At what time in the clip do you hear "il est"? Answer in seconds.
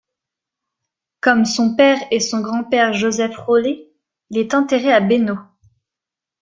4.31-4.55